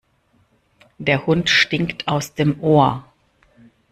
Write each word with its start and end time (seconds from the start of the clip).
Der 0.97 1.27
Hund 1.27 1.47
stinkt 1.51 2.07
aus 2.07 2.33
dem 2.33 2.59
Ohr. 2.63 3.05